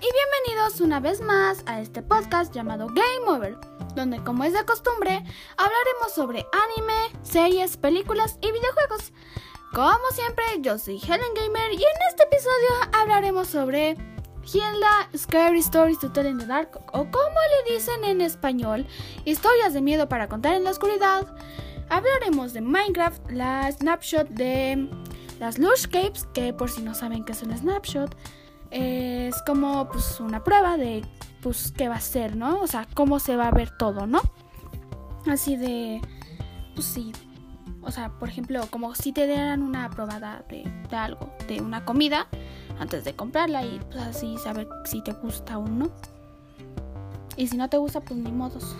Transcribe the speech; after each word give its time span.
y 0.00 0.06
bienvenidos 0.12 0.80
una 0.80 1.00
vez 1.00 1.20
más 1.20 1.64
a 1.66 1.80
este 1.80 2.02
podcast 2.02 2.54
llamado 2.54 2.86
Game 2.86 3.26
Over, 3.26 3.58
donde 3.96 4.22
como 4.22 4.44
es 4.44 4.52
de 4.52 4.64
costumbre 4.64 5.24
hablaremos 5.56 6.12
sobre 6.14 6.46
anime, 6.52 7.18
series, 7.22 7.76
películas 7.76 8.38
y 8.40 8.52
videojuegos. 8.52 9.12
Como 9.72 10.08
siempre, 10.12 10.44
yo 10.60 10.78
soy 10.78 11.00
Helen 11.00 11.34
Gamer 11.34 11.72
y 11.72 11.82
en 11.82 11.98
este 12.10 12.22
episodio 12.24 12.68
hablaremos 12.92 13.48
sobre 13.48 13.96
Hilda 14.44 15.10
Scary 15.16 15.58
Stories 15.58 15.98
to 15.98 16.12
Tell 16.12 16.26
in 16.26 16.38
the 16.38 16.46
Dark 16.46 16.78
o 16.92 16.98
como 17.10 17.40
le 17.66 17.74
dicen 17.74 18.04
en 18.04 18.20
español, 18.20 18.86
historias 19.24 19.74
de 19.74 19.80
miedo 19.80 20.08
para 20.08 20.28
contar 20.28 20.54
en 20.54 20.64
la 20.64 20.70
oscuridad. 20.70 21.26
Hablaremos 21.88 22.52
de 22.52 22.60
Minecraft, 22.60 23.32
la 23.32 23.72
snapshot 23.72 24.28
de 24.28 24.88
las 25.40 25.58
Lushcapes, 25.58 26.24
que 26.34 26.52
por 26.52 26.70
si 26.70 26.82
no 26.82 26.94
saben 26.94 27.24
qué 27.24 27.32
es 27.32 27.42
un 27.42 27.56
snapshot, 27.56 28.14
es 28.70 29.42
como 29.42 29.88
pues 29.88 30.20
una 30.20 30.44
prueba 30.44 30.76
de 30.76 31.04
pues 31.42 31.72
qué 31.76 31.88
va 31.88 31.96
a 31.96 32.00
ser, 32.00 32.36
¿no? 32.36 32.60
O 32.60 32.66
sea, 32.66 32.86
cómo 32.94 33.18
se 33.18 33.36
va 33.36 33.48
a 33.48 33.52
ver 33.52 33.76
todo, 33.76 34.06
¿no? 34.06 34.20
Así 35.26 35.56
de 35.56 36.00
pues 36.74 36.86
sí. 36.86 37.12
O 37.82 37.90
sea, 37.90 38.10
por 38.10 38.28
ejemplo, 38.28 38.66
como 38.70 38.94
si 38.94 39.12
te 39.12 39.26
dieran 39.26 39.62
una 39.62 39.88
probada 39.88 40.44
de, 40.48 40.70
de 40.90 40.96
algo, 40.96 41.32
de 41.46 41.60
una 41.60 41.84
comida, 41.84 42.26
antes 42.78 43.04
de 43.04 43.14
comprarla 43.14 43.64
y 43.64 43.80
pues 43.90 44.02
así 44.04 44.36
saber 44.38 44.68
si 44.84 45.02
te 45.02 45.12
gusta 45.12 45.58
o 45.58 45.66
no. 45.66 45.90
Y 47.36 47.48
si 47.48 47.56
no 47.56 47.68
te 47.68 47.76
gusta, 47.76 48.00
pues 48.00 48.18
ni 48.18 48.32
modos, 48.32 48.76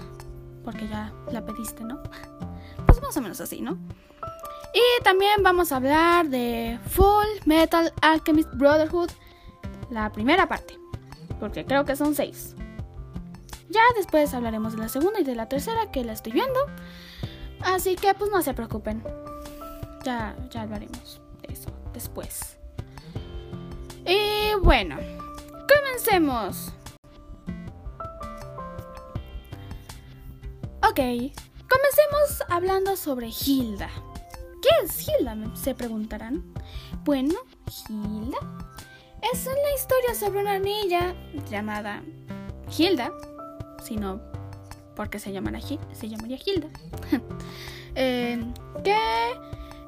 porque 0.64 0.88
ya 0.88 1.12
la 1.30 1.44
pediste, 1.44 1.84
¿no? 1.84 2.02
Pues 2.86 3.02
más 3.02 3.16
o 3.18 3.20
menos 3.20 3.40
así, 3.40 3.60
¿no? 3.60 3.78
Y 4.72 5.02
también 5.02 5.42
vamos 5.42 5.72
a 5.72 5.76
hablar 5.76 6.28
de 6.28 6.78
Full 6.88 7.26
Metal 7.44 7.92
Alchemist 8.00 8.48
Brotherhood, 8.54 9.10
la 9.90 10.10
primera 10.12 10.48
parte, 10.48 10.78
porque 11.40 11.64
creo 11.64 11.84
que 11.84 11.96
son 11.96 12.14
seis. 12.14 12.54
Ya 13.70 13.82
después 13.96 14.32
hablaremos 14.32 14.72
de 14.72 14.78
la 14.78 14.88
segunda 14.88 15.20
y 15.20 15.24
de 15.24 15.34
la 15.34 15.48
tercera 15.48 15.90
que 15.90 16.04
la 16.04 16.12
estoy 16.12 16.32
viendo. 16.32 16.58
Así 17.60 17.96
que 17.96 18.14
pues 18.14 18.30
no 18.30 18.40
se 18.42 18.54
preocupen. 18.54 19.02
Ya, 20.04 20.36
ya 20.50 20.62
hablaremos 20.62 21.20
de 21.42 21.52
eso 21.52 21.70
después. 21.92 22.56
Y 24.06 24.54
bueno, 24.62 24.96
comencemos. 25.68 26.72
Ok, 30.88 31.00
comencemos 31.68 32.42
hablando 32.48 32.96
sobre 32.96 33.28
Hilda. 33.28 33.90
¿Qué 34.62 34.68
es 34.84 35.06
Hilda? 35.06 35.36
Se 35.54 35.74
preguntarán. 35.74 36.42
Bueno, 37.04 37.34
Hilda 37.88 38.38
es 39.22 39.46
una 39.46 39.74
historia 39.74 40.14
sobre 40.14 40.40
una 40.40 40.58
niña 40.58 41.14
llamada 41.50 42.02
Hilda, 42.76 43.12
sino 43.82 44.20
porque 44.94 45.18
se, 45.18 45.32
llamará, 45.32 45.60
se 45.60 46.08
llamaría 46.08 46.38
Hilda, 46.44 46.68
eh, 47.94 48.44
que 48.82 48.96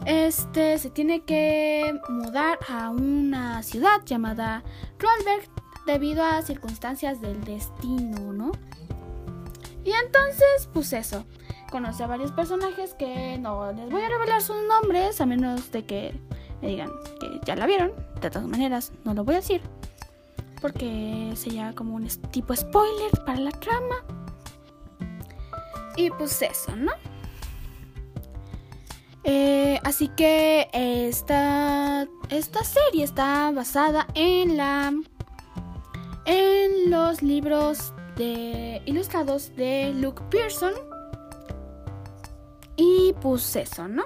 este 0.07 0.79
se 0.79 0.91
tiene 0.91 1.23
que 1.25 1.99
mudar 2.09 2.59
a 2.69 2.91
una 2.91 3.63
ciudad 3.63 4.03
llamada 4.05 4.63
Rollberg 4.99 5.49
debido 5.87 6.25
a 6.25 6.43
circunstancias 6.43 7.21
del 7.21 7.43
destino, 7.45 8.33
¿no? 8.33 8.53
Y 9.85 9.93
entonces, 9.93 10.69
pues 10.73 10.93
eso, 10.93 11.25
conoce 11.71 12.05
a 12.05 12.07
varios 12.07 12.33
personajes 12.33 12.95
que 12.95 13.39
no 13.39 13.73
les 13.73 13.91
voy 13.91 14.03
a 14.03 14.09
revelar 14.09 14.43
sus 14.43 14.57
nombres 14.65 15.21
a 15.21 15.27
menos 15.27 15.71
de 15.73 15.85
que 15.85 16.15
me 16.61 16.69
digan 16.69 16.91
ya 17.45 17.57
la 17.57 17.67
vieron. 17.67 17.93
De 18.21 18.31
todas 18.31 18.49
maneras, 18.49 18.93
no 19.05 19.15
lo 19.15 19.25
voy 19.25 19.35
a 19.35 19.39
decir 19.39 19.63
porque 20.61 21.33
sería 21.37 21.73
como 21.75 21.95
un 21.95 22.07
tipo 22.31 22.55
spoiler 22.55 23.11
para 23.25 23.41
la 23.41 23.51
trama. 23.51 24.05
Y 25.97 26.11
pues 26.11 26.41
eso, 26.43 26.75
¿no? 26.77 26.93
Eh, 29.25 29.79
así 29.85 30.09
que 30.09 30.69
esta, 30.73 32.07
esta 32.31 32.65
serie 32.65 33.05
está 33.05 33.51
basada 33.51 34.07
en 34.15 34.57
la 34.57 34.93
en 36.27 36.91
los 36.91 37.23
libros 37.23 37.93
de 38.17 38.83
ilustrados 38.87 39.55
de 39.57 39.93
Luke 39.95 40.23
Pearson. 40.31 40.73
Y 42.77 43.15
pues 43.21 43.57
eso, 43.57 43.89
¿no? 43.89 44.05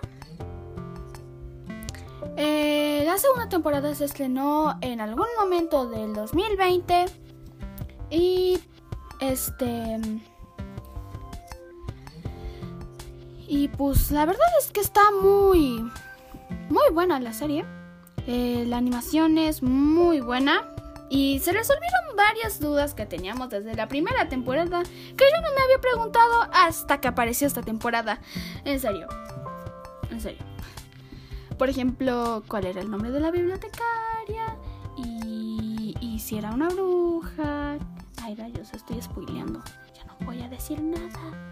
Eh, 2.36 3.02
la 3.04 3.18
segunda 3.18 3.48
temporada 3.48 3.94
se 3.94 4.04
estrenó 4.04 4.76
en 4.80 5.00
algún 5.00 5.26
momento 5.38 5.88
del 5.88 6.14
2020. 6.14 7.06
Y 8.10 8.58
este... 9.20 10.00
Y 13.46 13.68
pues 13.68 14.10
la 14.10 14.24
verdad 14.24 14.46
es 14.60 14.72
que 14.72 14.80
está 14.80 15.02
muy, 15.10 15.84
muy 16.70 16.90
buena 16.92 17.20
la 17.20 17.32
serie. 17.32 17.64
Eh, 18.26 18.64
la 18.66 18.78
animación 18.78 19.38
es 19.38 19.62
muy 19.62 20.20
buena. 20.20 20.70
Y 21.10 21.38
se 21.40 21.52
resolvieron 21.52 22.16
varias 22.16 22.58
dudas 22.58 22.94
que 22.94 23.06
teníamos 23.06 23.50
desde 23.50 23.74
la 23.74 23.86
primera 23.86 24.28
temporada 24.28 24.82
que 24.82 25.24
yo 25.24 25.42
no 25.42 25.54
me 25.54 25.62
había 25.62 25.78
preguntado 25.80 26.48
hasta 26.52 27.00
que 27.00 27.08
apareció 27.08 27.46
esta 27.46 27.62
temporada. 27.62 28.20
En 28.64 28.80
serio. 28.80 29.06
En 30.10 30.20
serio. 30.20 30.53
Por 31.58 31.68
ejemplo, 31.68 32.42
cuál 32.48 32.66
era 32.66 32.80
el 32.80 32.90
nombre 32.90 33.10
de 33.10 33.20
la 33.20 33.30
bibliotecaria 33.30 34.56
y, 34.96 35.94
y 36.00 36.18
si 36.18 36.38
era 36.38 36.52
una 36.52 36.68
bruja. 36.68 37.78
Ay, 38.22 38.34
rayos, 38.34 38.72
estoy 38.72 39.00
spoileando. 39.00 39.62
Ya 39.94 40.04
no 40.04 40.26
voy 40.26 40.42
a 40.42 40.48
decir 40.48 40.82
nada. 40.82 41.50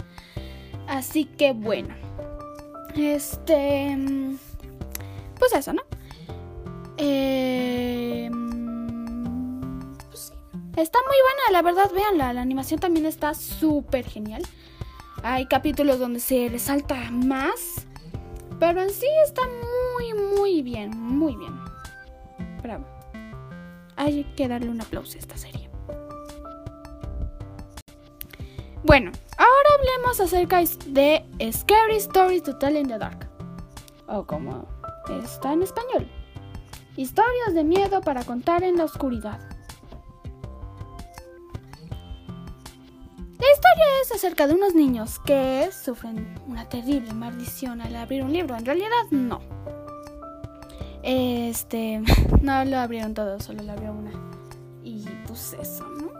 Así 0.88 1.24
que 1.24 1.52
bueno. 1.52 1.94
Este. 2.94 3.96
Pues 5.38 5.52
eso, 5.54 5.72
¿no? 5.72 5.82
Eh, 6.98 8.30
pues 10.08 10.20
sí. 10.20 10.34
Está 10.76 10.98
muy 11.00 11.16
buena, 11.24 11.52
la 11.52 11.62
verdad, 11.62 11.90
véanla. 11.94 12.32
La 12.32 12.42
animación 12.42 12.80
también 12.80 13.06
está 13.06 13.34
súper 13.34 14.04
genial. 14.04 14.42
Hay 15.22 15.46
capítulos 15.46 15.98
donde 15.98 16.20
se 16.20 16.48
resalta 16.48 17.10
más. 17.10 17.86
Pero 18.58 18.82
en 18.82 18.90
sí 18.90 19.06
está 19.24 19.42
muy, 19.42 19.71
muy 20.36 20.62
bien. 20.62 20.90
Muy 20.90 21.36
bien. 21.36 21.52
Bravo. 22.62 22.84
Hay 23.96 24.24
que 24.36 24.48
darle 24.48 24.68
un 24.68 24.80
aplauso 24.80 25.16
a 25.16 25.20
esta 25.20 25.36
serie. 25.36 25.70
Bueno, 28.84 29.12
ahora 29.38 29.68
hablemos 29.78 30.20
acerca 30.20 30.60
de 30.88 31.24
Scary 31.52 31.96
Stories 31.96 32.42
to 32.42 32.56
Tell 32.58 32.76
in 32.76 32.88
the 32.88 32.98
Dark. 32.98 33.28
O 34.08 34.26
como 34.26 34.66
está 35.24 35.52
en 35.52 35.62
español. 35.62 36.08
Historias 36.96 37.54
de 37.54 37.64
miedo 37.64 38.00
para 38.00 38.24
contar 38.24 38.62
en 38.64 38.76
la 38.76 38.84
oscuridad. 38.84 39.40
La 43.38 43.50
historia 43.50 43.86
es 44.02 44.12
acerca 44.12 44.46
de 44.46 44.54
unos 44.54 44.74
niños 44.74 45.18
que 45.20 45.70
sufren 45.72 46.34
una 46.46 46.68
terrible 46.68 47.12
maldición 47.12 47.80
al 47.80 47.96
abrir 47.96 48.22
un 48.22 48.32
libro. 48.32 48.56
En 48.56 48.66
realidad, 48.66 49.04
no. 49.10 49.40
Este. 51.02 52.02
No 52.42 52.64
lo 52.64 52.78
abrieron 52.78 53.14
todos, 53.14 53.44
solo 53.44 53.62
lo 53.62 53.72
abrió 53.72 53.92
una. 53.92 54.10
Y 54.82 55.06
pues 55.28 55.56
eso, 55.60 55.86
¿no? 55.88 56.10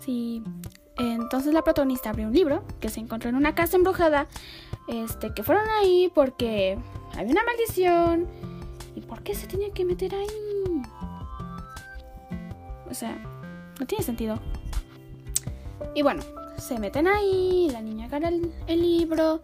Sí. 0.00 0.42
Entonces 0.96 1.52
la 1.52 1.62
protagonista 1.62 2.10
abrió 2.10 2.28
un 2.28 2.32
libro 2.32 2.62
que 2.80 2.88
se 2.88 3.00
encontró 3.00 3.28
en 3.28 3.34
una 3.34 3.54
casa 3.54 3.76
embrujada. 3.76 4.28
Este, 4.86 5.34
que 5.34 5.42
fueron 5.42 5.68
ahí 5.80 6.10
porque 6.14 6.78
había 7.16 7.32
una 7.32 7.42
maldición. 7.44 8.26
¿Y 8.94 9.00
por 9.00 9.22
qué 9.22 9.34
se 9.34 9.46
tenía 9.46 9.70
que 9.72 9.84
meter 9.84 10.14
ahí? 10.14 10.82
O 12.88 12.94
sea, 12.94 13.18
no 13.78 13.86
tiene 13.86 14.04
sentido. 14.04 14.38
Y 15.94 16.02
bueno, 16.02 16.22
se 16.56 16.78
meten 16.78 17.06
ahí, 17.06 17.68
la 17.72 17.82
niña 17.82 18.06
agarra 18.06 18.28
el, 18.28 18.52
el, 18.66 18.80
libro 18.80 19.42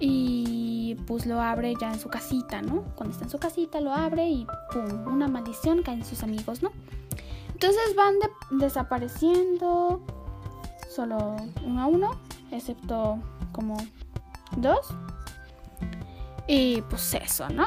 y 0.00 0.75
pues 0.94 1.26
lo 1.26 1.40
abre 1.40 1.74
ya 1.80 1.92
en 1.92 1.98
su 1.98 2.08
casita, 2.08 2.62
¿no? 2.62 2.82
Cuando 2.94 3.12
está 3.12 3.24
en 3.24 3.30
su 3.30 3.38
casita 3.38 3.80
lo 3.80 3.92
abre 3.92 4.28
y 4.28 4.46
pum, 4.72 5.12
una 5.12 5.28
maldición 5.28 5.82
cae 5.82 5.94
en 5.94 6.04
sus 6.04 6.22
amigos, 6.22 6.62
¿no? 6.62 6.70
Entonces 7.52 7.94
van 7.96 8.18
de 8.18 8.28
desapareciendo 8.50 10.00
solo 10.94 11.36
uno 11.64 11.82
a 11.82 11.86
uno, 11.86 12.10
excepto 12.50 13.18
como 13.52 13.76
dos. 14.56 14.88
Y 16.46 16.82
pues 16.82 17.14
eso, 17.14 17.48
¿no? 17.48 17.66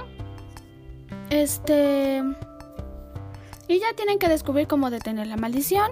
Este... 1.29 2.23
Y 3.67 3.79
ya 3.79 3.93
tienen 3.95 4.17
que 4.17 4.27
descubrir 4.27 4.67
cómo 4.67 4.89
detener 4.89 5.27
la 5.27 5.37
maldición. 5.37 5.91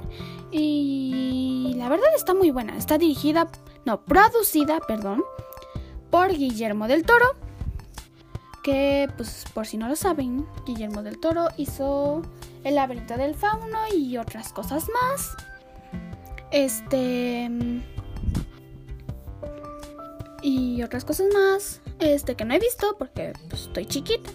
Y 0.52 1.74
la 1.78 1.90
verdad 1.90 2.08
está 2.16 2.34
muy 2.34 2.50
buena. 2.50 2.76
Está 2.76 2.98
dirigida, 2.98 3.48
no, 3.86 4.02
producida, 4.02 4.80
perdón, 4.88 5.24
por 6.10 6.32
Guillermo 6.32 6.88
del 6.88 7.04
Toro. 7.04 7.36
que 8.64 9.10
pues 9.16 9.46
por 9.54 9.66
si 9.66 9.78
no 9.78 9.88
lo 9.88 9.96
saben, 9.96 10.46
Guillermo 10.66 11.02
del 11.02 11.20
Toro 11.20 11.48
hizo 11.56 12.22
El 12.64 12.76
laberinto 12.76 13.16
del 13.16 13.34
fauno 13.34 13.80
y 13.96 14.18
otras 14.18 14.52
cosas 14.52 14.88
más. 14.90 15.36
Este 16.52 17.50
y 20.42 20.84
otras 20.84 21.04
cosas 21.04 21.28
más, 21.34 21.82
este 22.00 22.36
que 22.36 22.46
no 22.46 22.54
he 22.54 22.60
visto 22.60 22.96
porque 22.98 23.34
pues, 23.50 23.64
estoy 23.64 23.86
chiquita. 23.86 24.30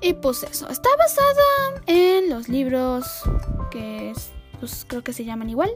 Y 0.00 0.12
pues 0.12 0.44
eso, 0.44 0.68
está 0.68 0.88
basada 0.96 1.82
en 1.86 2.30
los 2.30 2.48
libros 2.48 3.22
que 3.70 4.12
pues 4.60 4.84
creo 4.86 5.02
que 5.02 5.12
se 5.12 5.24
llaman 5.24 5.50
igual. 5.50 5.70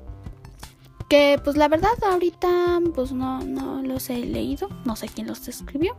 Que 1.12 1.38
pues 1.44 1.58
la 1.58 1.68
verdad 1.68 1.92
ahorita 2.10 2.80
pues 2.94 3.12
no, 3.12 3.40
no 3.40 3.82
los 3.82 4.08
he 4.08 4.16
leído, 4.16 4.70
no 4.86 4.96
sé 4.96 5.10
quién 5.10 5.26
los 5.26 5.46
escribió. 5.46 5.94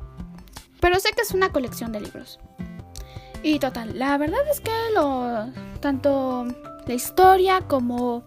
Pero 0.82 1.00
sé 1.00 1.12
que 1.12 1.22
es 1.22 1.36
una 1.36 1.52
colección 1.52 1.92
de 1.92 2.02
libros. 2.02 2.40
Y 3.44 3.60
total, 3.60 4.00
la 4.00 4.18
verdad 4.18 4.40
es 4.52 4.60
que 4.60 4.72
lo 4.96 5.52
tanto 5.82 6.48
la 6.88 6.94
historia 6.96 7.62
como 7.62 8.24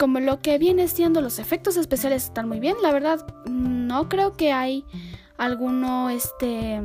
como 0.00 0.18
lo 0.18 0.40
que 0.40 0.58
viene 0.58 0.88
siendo 0.88 1.20
los 1.20 1.38
efectos 1.38 1.76
especiales 1.76 2.24
están 2.24 2.48
muy 2.48 2.58
bien. 2.58 2.74
La 2.82 2.90
verdad 2.90 3.24
no 3.48 4.08
creo 4.08 4.32
que 4.32 4.50
hay 4.50 4.84
alguno 5.38 6.10
este 6.10 6.80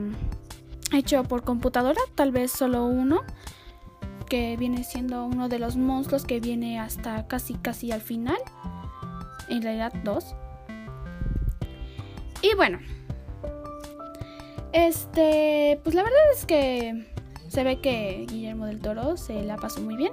hecho 0.94 1.24
por 1.24 1.44
computadora, 1.44 2.02
tal 2.14 2.32
vez 2.32 2.52
solo 2.52 2.86
uno 2.86 3.24
que 4.28 4.58
viene 4.58 4.84
siendo 4.84 5.26
uno 5.26 5.50
de 5.50 5.60
los 5.60 5.76
monstruos 5.78 6.26
que 6.26 6.40
viene 6.40 6.80
hasta 6.80 7.28
casi 7.28 7.56
casi 7.56 7.92
al 7.92 8.02
final. 8.02 8.38
En 9.50 9.62
realidad 9.62 9.94
dos. 10.04 10.36
Y 12.42 12.56
bueno. 12.56 12.80
Este, 14.74 15.80
pues 15.84 15.96
la 15.96 16.04
verdad 16.04 16.20
es 16.36 16.46
que 16.46 17.08
se 17.48 17.64
ve 17.64 17.80
que 17.80 18.26
Guillermo 18.30 18.66
del 18.66 18.80
Toro 18.80 19.18
se 19.18 19.42
la 19.44 19.56
pasó 19.56 19.82
muy 19.82 19.96
bien. 19.96 20.12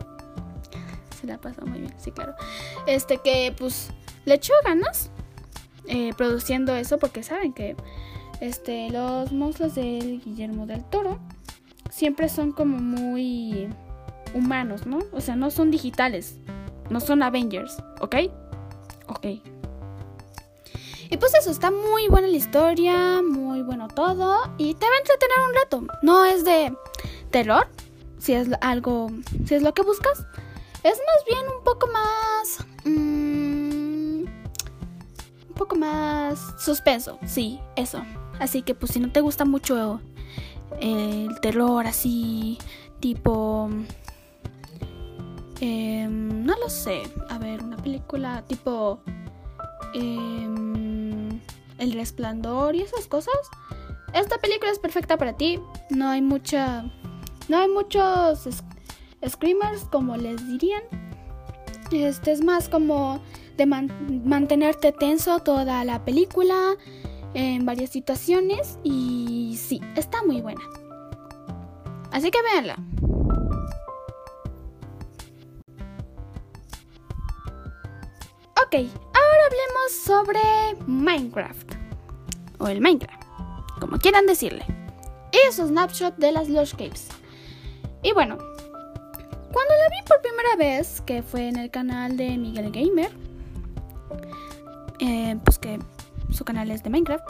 Se 1.20 1.26
la 1.26 1.38
pasó 1.38 1.66
muy 1.66 1.81
bien, 1.81 1.94
sí, 1.99 2.11
claro. 2.12 2.34
Este 2.87 3.19
que 3.19 3.55
pues 3.58 3.90
le 4.25 4.34
echó 4.34 4.52
ganas 4.64 5.11
eh, 5.87 6.12
produciendo 6.16 6.75
eso 6.75 6.99
porque 6.99 7.22
saben 7.22 7.52
que 7.52 7.76
este 8.40 8.90
los 8.90 9.32
monstruos 9.32 9.75
del 9.75 10.22
Guillermo 10.22 10.66
del 10.66 10.84
Toro 10.84 11.19
siempre 11.90 12.28
son 12.28 12.52
como 12.52 12.78
muy 12.78 13.69
humanos, 14.35 14.87
¿no? 14.87 14.99
O 15.13 15.21
sea, 15.21 15.37
no 15.37 15.51
son 15.51 15.71
digitales, 15.71 16.37
no 16.91 17.01
son 17.01 17.23
Avengers, 17.23 17.77
¿ok? 18.01 18.17
Ok. 19.09 19.27
Y 21.11 21.17
pues 21.17 21.35
eso, 21.35 21.51
está 21.51 21.71
muy 21.71 22.09
buena 22.09 22.27
la 22.27 22.37
historia, 22.37 23.23
muy 23.23 23.63
bueno 23.63 23.89
todo 23.89 24.37
y 24.59 24.75
te 24.75 24.87
va 24.87 24.93
a 24.93 24.99
entretener 24.99 25.37
un 25.49 25.55
rato. 25.55 25.99
No 26.03 26.25
es 26.25 26.45
de 26.45 26.77
terror, 27.31 27.69
si 28.19 28.33
es 28.33 28.49
algo, 28.61 29.11
si 29.45 29.55
es 29.55 29.63
lo 29.63 29.75
que 29.75 29.83
buscas. 29.83 30.27
Es 30.83 30.99
más 30.99 31.25
bien 31.27 31.47
un 31.57 31.65
poco 31.65 31.87
más... 31.89 32.67
Mm, 32.85 34.25
un 35.49 35.55
poco 35.55 35.77
más 35.77 36.55
suspenso, 36.59 37.19
sí, 37.27 37.61
eso. 37.77 38.03
Así 38.41 38.63
que 38.63 38.75
pues 38.75 38.93
si 38.93 39.01
no 39.01 39.13
te 39.13 39.21
gusta 39.21 39.45
mucho 39.45 40.01
el 40.81 41.39
terror 41.41 41.87
así, 41.87 42.59
tipo 43.01 43.71
Em, 45.66 46.44
no 46.44 46.55
lo 46.58 46.69
sé. 46.69 47.05
A 47.31 47.38
ver, 47.38 47.62
una 47.62 47.78
película 47.78 48.44
tipo 48.46 49.00
em, 49.94 51.40
El 51.78 51.93
Resplandor 51.93 52.75
y 52.75 52.82
esas 52.82 53.06
cosas. 53.06 53.34
Esta 54.12 54.37
película 54.37 54.70
es 54.70 54.78
perfecta 54.78 55.16
para 55.16 55.32
ti. 55.38 55.58
No 55.88 56.08
hay 56.08 56.20
mucha. 56.20 56.84
No 57.49 57.58
hay 57.58 57.69
muchos 57.69 58.46
screamers, 59.26 59.84
como 59.90 60.19
les 60.19 60.46
dirían. 60.46 60.82
Este 61.90 62.32
es 62.32 62.44
más 62.44 62.69
como 62.69 63.20
de 63.56 63.64
mantenerte 63.64 64.93
tenso 64.93 65.38
toda 65.38 65.82
la 65.84 66.05
película 66.05 66.75
en 67.32 67.64
varias 67.64 67.88
situaciones. 67.88 68.78
Y 68.84 69.58
sí, 69.58 69.81
está 69.96 70.22
muy 70.25 70.43
buena. 70.43 70.61
Así 72.11 72.31
que 72.31 72.43
véanla. 72.43 72.76
Ahora 78.76 79.47
hablemos 79.47 79.93
sobre 80.05 80.41
Minecraft. 80.87 81.75
O 82.59 82.67
el 82.67 82.81
Minecraft, 82.81 83.23
como 83.81 83.99
quieran 83.99 84.26
decirle. 84.26 84.67
Y 85.32 85.53
su 85.53 85.69
snapshot 85.69 86.17
de 86.17 86.32
las 86.32 86.49
Lush 86.49 86.73
Caves. 86.73 87.09
Y 88.03 88.12
bueno, 88.12 88.37
cuando 88.37 89.75
la 89.75 89.88
vi 89.91 90.09
por 90.09 90.21
primera 90.21 90.56
vez, 90.56 91.00
que 91.03 91.23
fue 91.23 91.49
en 91.49 91.56
el 91.56 91.71
canal 91.71 92.17
de 92.17 92.37
Miguel 92.37 92.73
Gamer, 92.73 93.12
eh, 94.99 95.37
pues 95.44 95.59
que 95.59 95.79
su 96.32 96.44
canal 96.44 96.71
es 96.73 96.82
de 96.82 96.91
Minecraft, 96.91 97.29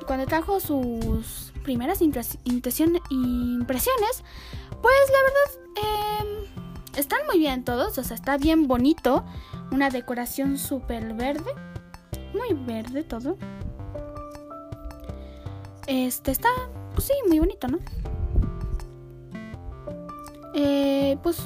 y 0.00 0.04
cuando 0.06 0.26
trajo 0.26 0.60
sus 0.60 1.52
primeras 1.62 2.00
impresiones, 2.00 3.02
pues 4.82 5.10
la 5.12 5.22
verdad 5.26 5.50
em, 6.22 6.29
están 7.00 7.20
muy 7.26 7.38
bien 7.38 7.64
todos, 7.64 7.98
o 7.98 8.04
sea, 8.04 8.14
está 8.14 8.36
bien 8.36 8.66
bonito 8.68 9.24
una 9.70 9.90
decoración 9.90 10.58
súper 10.58 11.14
verde. 11.14 11.52
Muy 12.34 12.54
verde 12.54 13.02
todo. 13.02 13.36
Este 15.86 16.30
está, 16.30 16.48
pues 16.94 17.06
sí, 17.06 17.14
muy 17.28 17.38
bonito, 17.38 17.66
¿no? 17.68 17.78
Eh, 20.54 21.16
pues, 21.22 21.38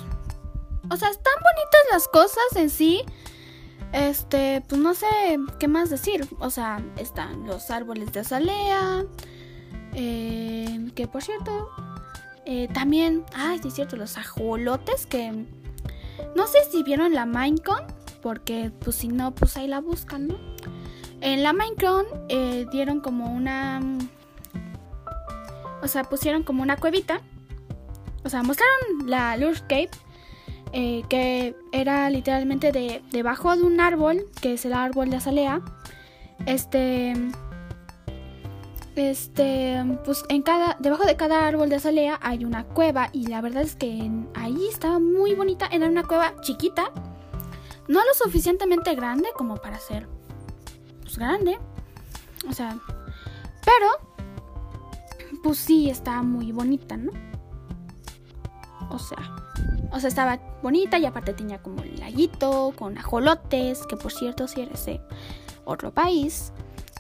o 0.90 0.96
sea, 0.96 1.08
están 1.08 1.34
bonitas 1.34 1.80
las 1.92 2.08
cosas 2.08 2.56
en 2.56 2.70
sí. 2.70 3.02
Este, 3.92 4.62
pues 4.68 4.80
no 4.80 4.92
sé 4.94 5.06
qué 5.58 5.68
más 5.68 5.88
decir. 5.88 6.28
O 6.40 6.50
sea, 6.50 6.82
están 6.98 7.46
los 7.46 7.70
árboles 7.70 8.12
de 8.12 8.20
azalea. 8.20 9.04
Eh, 9.94 10.90
que 10.94 11.06
por 11.06 11.22
cierto, 11.22 11.70
eh, 12.46 12.68
también, 12.72 13.24
ay, 13.34 13.58
sí 13.60 13.68
es 13.68 13.74
cierto, 13.74 13.96
los 13.96 14.16
ajolotes 14.18 15.06
que... 15.06 15.46
No 16.36 16.46
sé 16.46 16.58
si 16.70 16.82
vieron 16.82 17.14
la 17.14 17.26
Minecon 17.26 17.84
porque 18.22 18.72
pues 18.80 18.96
si 18.96 19.08
no, 19.08 19.34
pues 19.34 19.56
ahí 19.56 19.68
la 19.68 19.80
buscan, 19.80 20.28
¿no? 20.28 20.36
En 21.20 21.42
la 21.42 21.52
Minecraft 21.52 22.08
eh, 22.28 22.66
dieron 22.72 23.00
como 23.00 23.32
una... 23.32 23.80
O 25.82 25.88
sea, 25.88 26.04
pusieron 26.04 26.42
como 26.42 26.62
una 26.62 26.76
cuevita. 26.76 27.20
O 28.24 28.30
sea, 28.30 28.42
mostraron 28.42 29.06
la 29.06 29.36
Lure 29.36 29.60
Cave. 29.68 29.90
Eh, 30.72 31.04
que 31.08 31.54
era 31.70 32.10
literalmente 32.10 32.72
de, 32.72 33.00
debajo 33.12 33.54
de 33.54 33.62
un 33.62 33.78
árbol, 33.80 34.26
que 34.40 34.54
es 34.54 34.64
el 34.64 34.72
árbol 34.72 35.10
de 35.10 35.16
azalea. 35.16 35.60
Este. 36.46 37.14
Este. 38.96 39.82
Pues 40.04 40.24
en 40.28 40.42
cada. 40.42 40.76
Debajo 40.80 41.04
de 41.04 41.16
cada 41.16 41.46
árbol 41.46 41.68
de 41.68 41.76
azalea 41.76 42.18
hay 42.22 42.44
una 42.44 42.64
cueva. 42.64 43.10
Y 43.12 43.26
la 43.26 43.40
verdad 43.40 43.62
es 43.62 43.76
que 43.76 44.10
ahí 44.34 44.68
estaba 44.68 44.98
muy 44.98 45.34
bonita. 45.34 45.66
Era 45.66 45.86
una 45.86 46.04
cueva 46.04 46.34
chiquita. 46.40 46.90
No 47.88 48.00
lo 48.00 48.14
suficientemente 48.14 48.94
grande 48.94 49.28
como 49.36 49.56
para 49.56 49.78
ser 49.78 50.08
pues 51.02 51.18
grande. 51.18 51.58
O 52.48 52.52
sea, 52.52 52.78
pero 53.64 53.86
pues 55.42 55.58
sí 55.58 55.90
está 55.90 56.22
muy 56.22 56.52
bonita, 56.52 56.96
¿no? 56.96 57.12
O 58.90 58.98
sea, 58.98 59.36
o 59.92 60.00
sea, 60.00 60.08
estaba 60.08 60.38
bonita 60.62 60.98
y 60.98 61.06
aparte 61.06 61.34
tenía 61.34 61.62
como 61.62 61.82
el 61.82 62.00
laguito 62.00 62.72
con 62.76 62.98
ajolotes, 62.98 63.86
que 63.86 63.96
por 63.96 64.12
cierto 64.12 64.48
si 64.48 64.62
eres 64.62 64.86
de 64.86 65.00
otro 65.64 65.92
país, 65.92 66.52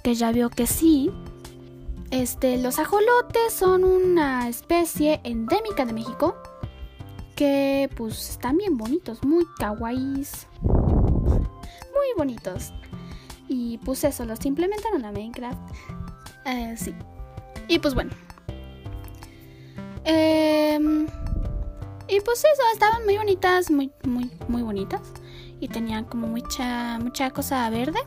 que 0.02 0.14
ya 0.14 0.32
vio 0.32 0.50
que 0.50 0.66
sí. 0.66 1.10
Este, 2.10 2.58
los 2.58 2.78
ajolotes 2.78 3.52
son 3.52 3.84
una 3.84 4.48
especie 4.48 5.20
endémica 5.24 5.84
de 5.84 5.92
México 5.92 6.36
que 7.34 7.90
pues 7.96 8.30
están 8.30 8.56
bien 8.56 8.76
bonitos, 8.76 9.22
muy 9.24 9.44
kawaiis, 9.58 10.46
muy 10.62 12.06
bonitos. 12.16 12.72
Y 13.48 13.78
pues 13.78 14.04
eso, 14.04 14.24
los 14.24 14.44
implementaron 14.46 15.04
a 15.04 15.12
Minecraft. 15.12 15.58
Eh, 16.46 16.74
sí. 16.76 16.94
Y 17.68 17.78
pues 17.78 17.94
bueno. 17.94 18.10
Em, 20.04 21.06
y 22.08 22.20
pues 22.20 22.38
eso, 22.38 22.62
estaban 22.72 23.04
muy 23.04 23.16
bonitas, 23.16 23.70
muy, 23.70 23.90
muy, 24.04 24.30
muy 24.48 24.62
bonitas. 24.62 25.02
Y 25.60 25.68
tenían 25.68 26.04
como 26.04 26.26
mucha, 26.26 26.98
mucha 26.98 27.30
cosa 27.30 27.68
verde. 27.70 28.00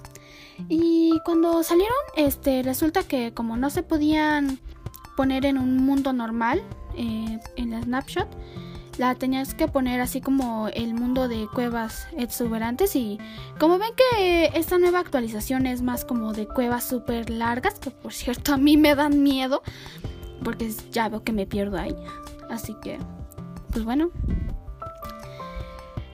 Y 0.69 1.19
cuando 1.23 1.63
salieron, 1.63 1.97
este, 2.15 2.63
resulta 2.63 3.03
que 3.03 3.33
como 3.33 3.57
no 3.57 3.69
se 3.69 3.83
podían 3.83 4.59
poner 5.15 5.45
en 5.45 5.57
un 5.57 5.77
mundo 5.77 6.13
normal, 6.13 6.61
eh, 6.95 7.39
en 7.55 7.71
la 7.71 7.81
snapshot, 7.81 8.27
la 8.97 9.15
tenías 9.15 9.53
que 9.53 9.67
poner 9.67 10.01
así 10.01 10.21
como 10.21 10.69
el 10.69 10.93
mundo 10.93 11.27
de 11.27 11.47
cuevas 11.53 12.07
exuberantes 12.17 12.95
y 12.95 13.19
como 13.59 13.77
ven 13.77 13.91
que 13.95 14.51
esta 14.55 14.77
nueva 14.79 14.99
actualización 14.99 15.67
es 15.67 15.81
más 15.81 16.03
como 16.03 16.33
de 16.33 16.47
cuevas 16.47 16.83
súper 16.83 17.29
largas, 17.29 17.79
que 17.79 17.91
por 17.91 18.13
cierto 18.13 18.53
a 18.53 18.57
mí 18.57 18.77
me 18.77 18.95
dan 18.95 19.21
miedo, 19.21 19.61
porque 20.43 20.71
ya 20.91 21.09
veo 21.09 21.23
que 21.23 21.33
me 21.33 21.45
pierdo 21.45 21.77
ahí. 21.77 21.95
Así 22.49 22.75
que, 22.81 22.97
pues 23.71 23.85
bueno. 23.85 24.09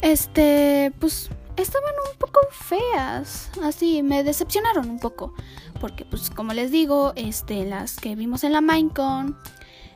Este, 0.02 0.92
pues 1.00 1.30
estaban 1.58 1.94
un 2.12 2.18
poco 2.18 2.40
feas, 2.52 3.50
así 3.62 4.04
me 4.04 4.24
decepcionaron 4.24 4.90
un 4.90 5.00
poco, 5.00 5.34
porque 5.80 6.06
pues 6.06 6.30
como 6.30 6.54
les 6.54 6.72
digo, 6.72 7.14
este 7.16 7.66
las 7.66 7.98
que 7.98 8.16
vimos 8.16 8.44
en 8.44 8.54
la 8.54 8.62
Minecon 8.62 9.38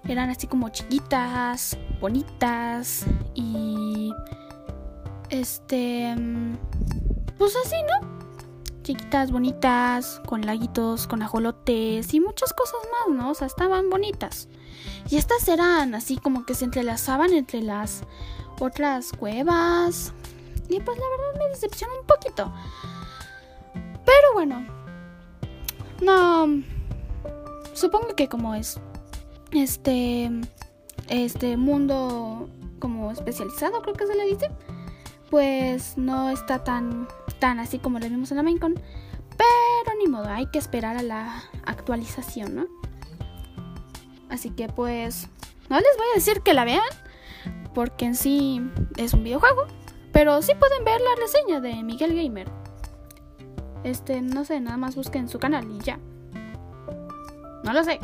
eran 0.07 0.29
así 0.29 0.47
como 0.47 0.69
chiquitas, 0.69 1.77
bonitas 1.99 3.05
y 3.35 4.13
este 5.29 6.15
pues 7.37 7.55
así, 7.65 7.75
¿no? 7.83 8.17
Chiquitas, 8.83 9.31
bonitas, 9.31 10.21
con 10.25 10.45
laguitos, 10.45 11.07
con 11.07 11.21
ajolotes 11.21 12.13
y 12.13 12.19
muchas 12.19 12.53
cosas 12.53 12.79
más, 12.91 13.17
¿no? 13.17 13.31
O 13.31 13.33
sea, 13.33 13.47
estaban 13.47 13.89
bonitas. 13.89 14.47
Y 15.09 15.17
estas 15.17 15.47
eran 15.49 15.93
así 15.93 16.17
como 16.17 16.45
que 16.45 16.53
se 16.53 16.65
entrelazaban 16.65 17.33
entre 17.33 17.61
las 17.61 18.03
otras 18.59 19.11
cuevas. 19.11 20.13
Y 20.69 20.79
pues 20.79 20.97
la 20.97 21.05
verdad 21.09 21.39
me 21.39 21.49
decepcionó 21.49 21.93
un 21.99 22.05
poquito. 22.05 22.51
Pero 24.05 24.33
bueno. 24.33 24.65
No. 26.01 26.47
Supongo 27.73 28.15
que 28.15 28.27
como 28.27 28.55
es 28.55 28.79
este 29.51 30.31
este 31.09 31.57
mundo 31.57 32.49
como 32.79 33.11
especializado, 33.11 33.81
creo 33.81 33.95
que 33.95 34.07
se 34.07 34.15
le 34.15 34.25
dice, 34.25 34.51
pues 35.29 35.97
no 35.97 36.29
está 36.29 36.63
tan 36.63 37.07
tan 37.39 37.59
así 37.59 37.79
como 37.79 37.99
lo 37.99 38.09
vimos 38.09 38.31
en 38.31 38.37
la 38.37 38.43
Maincon, 38.43 38.75
pero 39.37 39.97
ni 39.99 40.07
modo, 40.07 40.27
hay 40.29 40.47
que 40.47 40.59
esperar 40.59 40.97
a 40.97 41.03
la 41.03 41.43
actualización, 41.65 42.55
¿no? 42.55 42.65
Así 44.29 44.49
que 44.49 44.67
pues 44.67 45.27
no 45.69 45.77
les 45.77 45.97
voy 45.97 46.07
a 46.11 46.15
decir 46.15 46.41
que 46.41 46.53
la 46.53 46.65
vean, 46.65 46.81
porque 47.73 48.05
en 48.05 48.15
sí 48.15 48.61
es 48.97 49.13
un 49.13 49.23
videojuego. 49.23 49.67
Pero 50.17 50.41
sí 50.41 50.53
pueden 50.55 50.83
ver 50.83 50.99
la 50.99 51.13
reseña 51.15 51.59
de 51.59 51.83
Miguel 51.83 52.15
Gamer. 52.15 52.49
Este, 53.83 54.19
no 54.19 54.45
sé, 54.45 54.59
nada 54.59 54.75
más 54.75 54.95
busquen 54.95 55.29
su 55.29 55.37
canal 55.37 55.69
y 55.69 55.77
ya. 55.77 55.99
No 57.63 57.71
lo 57.71 57.83
sé. 57.83 57.99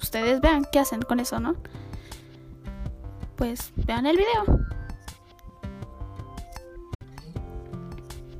Ustedes 0.00 0.40
vean 0.40 0.66
qué 0.72 0.78
hacen 0.78 1.02
con 1.02 1.20
eso, 1.20 1.40
¿no? 1.40 1.56
Pues 3.36 3.70
vean 3.76 4.06
el 4.06 4.16
video. 4.16 4.44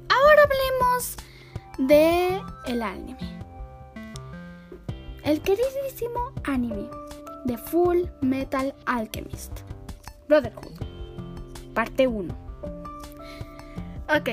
Ahora 0.08 0.42
hablemos 0.42 1.16
de 1.76 2.40
el 2.66 2.80
anime. 2.80 3.42
El 5.23 5.42
queridísimo 5.42 6.32
anime 6.44 6.88
de 7.44 7.58
Full 7.58 8.04
Metal 8.23 8.75
Alchemist. 8.87 9.61
Brotherhood, 10.28 10.95
parte 11.76 12.06
1. 12.06 12.35
Ok, 14.09 14.28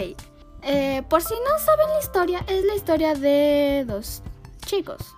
eh, 0.62 1.04
por 1.10 1.22
si 1.22 1.34
no 1.34 1.60
saben 1.60 1.90
la 1.90 2.00
historia, 2.00 2.46
es 2.48 2.64
la 2.64 2.76
historia 2.76 3.16
de 3.16 3.84
dos 3.86 4.24
chicos. 4.66 5.14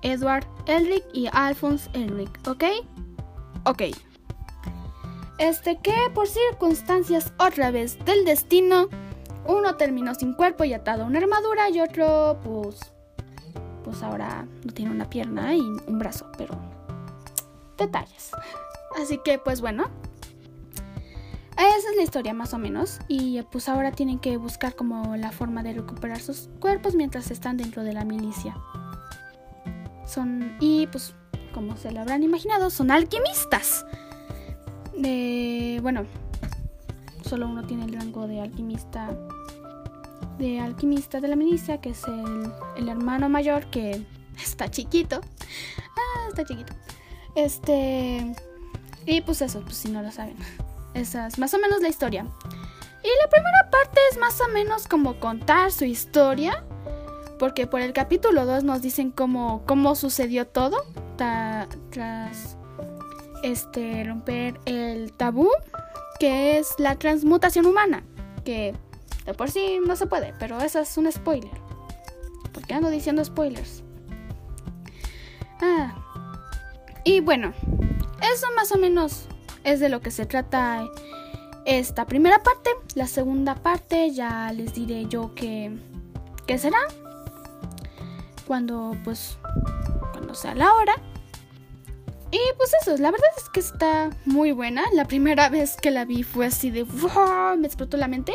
Edward 0.00 0.46
Elric 0.66 1.04
y 1.12 1.28
Alphonse 1.32 1.90
Elric, 1.92 2.30
¿ok? 2.48 2.64
Ok. 3.64 3.82
Este 5.36 5.78
que 5.82 5.94
por 6.14 6.26
circunstancias 6.26 7.30
otra 7.38 7.70
vez 7.70 8.02
del 8.06 8.24
destino, 8.24 8.88
uno 9.46 9.76
terminó 9.76 10.14
sin 10.14 10.32
cuerpo 10.32 10.64
y 10.64 10.72
atado 10.72 11.02
a 11.02 11.06
una 11.06 11.18
armadura 11.18 11.68
y 11.68 11.80
otro 11.80 12.40
pues 12.42 12.80
pues 13.84 14.02
ahora 14.02 14.46
no 14.64 14.72
tiene 14.72 14.92
una 14.92 15.10
pierna 15.10 15.54
y 15.54 15.60
un 15.60 15.98
brazo, 15.98 16.30
pero 16.38 16.58
detalles. 17.76 18.30
Así 18.98 19.18
que 19.18 19.38
pues 19.38 19.60
bueno, 19.60 19.90
esa 21.68 21.90
es 21.90 21.96
la 21.96 22.02
historia 22.02 22.32
más 22.32 22.54
o 22.54 22.58
menos 22.58 23.00
y 23.08 23.42
pues 23.50 23.68
ahora 23.68 23.92
tienen 23.92 24.18
que 24.18 24.36
buscar 24.36 24.74
como 24.74 25.16
la 25.16 25.30
forma 25.30 25.62
de 25.62 25.74
recuperar 25.74 26.20
sus 26.20 26.48
cuerpos 26.58 26.94
mientras 26.94 27.30
están 27.30 27.56
dentro 27.56 27.84
de 27.84 27.92
la 27.92 28.04
milicia. 28.04 28.56
Son 30.06 30.56
y 30.60 30.86
pues 30.86 31.14
como 31.52 31.76
se 31.76 31.90
lo 31.92 32.00
habrán 32.00 32.22
imaginado, 32.22 32.70
son 32.70 32.90
alquimistas. 32.90 33.84
Bueno, 35.82 36.04
solo 37.28 37.46
uno 37.46 37.64
tiene 37.64 37.84
el 37.84 37.92
rango 37.92 38.26
de 38.26 38.40
alquimista 38.40 39.10
de 40.38 40.60
alquimista 40.60 41.20
de 41.20 41.28
la 41.28 41.36
milicia, 41.36 41.80
que 41.82 41.90
es 41.90 42.02
el, 42.04 42.50
el 42.76 42.88
hermano 42.88 43.28
mayor 43.28 43.66
que 43.66 44.06
está 44.42 44.70
chiquito. 44.70 45.20
Ah, 45.90 46.28
está 46.28 46.44
chiquito. 46.44 46.72
Este 47.34 48.34
y 49.06 49.20
pues 49.22 49.42
eso, 49.42 49.60
pues 49.60 49.76
si 49.76 49.90
no 49.90 50.02
lo 50.02 50.10
saben. 50.10 50.36
Esa 50.94 51.26
es 51.26 51.38
más 51.38 51.54
o 51.54 51.58
menos 51.58 51.80
la 51.80 51.88
historia. 51.88 52.26
Y 53.02 53.08
la 53.22 53.30
primera 53.30 53.70
parte 53.70 53.98
es 54.10 54.18
más 54.18 54.40
o 54.40 54.48
menos 54.48 54.86
como 54.86 55.18
contar 55.18 55.72
su 55.72 55.84
historia. 55.84 56.64
Porque 57.38 57.66
por 57.66 57.80
el 57.80 57.92
capítulo 57.92 58.44
2 58.44 58.64
nos 58.64 58.82
dicen 58.82 59.10
cómo, 59.10 59.62
cómo 59.66 59.94
sucedió 59.94 60.46
todo. 60.46 60.84
tras 61.16 62.56
este 63.42 64.04
romper 64.04 64.60
el 64.66 65.12
tabú. 65.12 65.48
Que 66.18 66.58
es 66.58 66.74
la 66.78 66.96
transmutación 66.96 67.64
humana. 67.64 68.04
Que 68.44 68.74
de 69.24 69.34
por 69.34 69.50
sí 69.50 69.78
no 69.86 69.96
se 69.96 70.06
puede. 70.06 70.34
Pero 70.38 70.60
eso 70.60 70.80
es 70.80 70.96
un 70.98 71.10
spoiler. 71.10 71.50
Porque 72.52 72.74
ando 72.74 72.90
diciendo 72.90 73.24
spoilers. 73.24 73.82
Ah. 75.62 75.94
Y 77.04 77.20
bueno, 77.20 77.54
eso 78.20 78.46
más 78.56 78.72
o 78.72 78.78
menos 78.78 79.26
es 79.64 79.80
de 79.80 79.88
lo 79.88 80.00
que 80.00 80.10
se 80.10 80.26
trata 80.26 80.86
esta 81.64 82.06
primera 82.06 82.42
parte. 82.42 82.70
La 82.94 83.06
segunda 83.06 83.54
parte 83.54 84.10
ya 84.10 84.52
les 84.52 84.74
diré 84.74 85.06
yo 85.06 85.34
que, 85.34 85.76
que 86.46 86.58
será 86.58 86.78
cuando 88.46 88.96
pues 89.04 89.38
cuando 90.12 90.34
sea 90.34 90.54
la 90.54 90.74
hora. 90.74 90.94
Y 92.32 92.38
pues 92.56 92.72
eso, 92.80 92.96
la 92.96 93.10
verdad 93.10 93.28
es 93.36 93.48
que 93.48 93.60
está 93.60 94.10
muy 94.24 94.52
buena. 94.52 94.84
La 94.92 95.04
primera 95.04 95.48
vez 95.48 95.76
que 95.76 95.90
la 95.90 96.04
vi 96.04 96.22
fue 96.22 96.46
así 96.46 96.70
de 96.70 96.84
¡wow! 96.84 97.56
me 97.58 97.66
explotó 97.66 97.96
la 97.96 98.08
mente. 98.08 98.34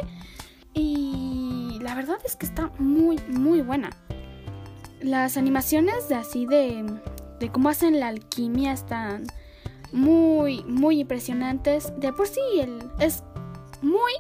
Y 0.73 1.79
la 1.81 1.95
verdad 1.95 2.17
es 2.25 2.35
que 2.35 2.45
está 2.45 2.71
muy 2.77 3.17
muy 3.27 3.61
buena. 3.61 3.89
Las 5.01 5.37
animaciones 5.37 6.09
de 6.09 6.15
así 6.15 6.45
de 6.45 6.85
de 7.39 7.51
cómo 7.51 7.69
hacen 7.69 7.99
la 7.99 8.07
alquimia 8.07 8.71
están 8.71 9.25
muy, 9.95 10.63
muy 10.65 10.99
impresionantes. 10.99 11.91
De 11.99 12.13
por 12.13 12.27
sí, 12.27 12.41
el, 12.59 12.83
es 12.99 13.23
muy 13.81 14.11